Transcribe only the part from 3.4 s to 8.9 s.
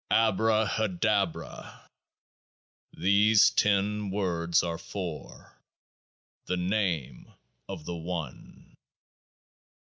ten words are four, the Name of the One.